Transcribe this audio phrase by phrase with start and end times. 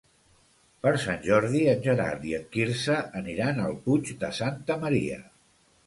[0.85, 5.25] Per Sant Jordi en Gerard i en Quirze aniran al Puig de Santa Maria.